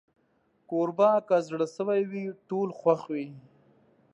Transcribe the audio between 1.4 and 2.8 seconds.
زړه سوي وي، ټول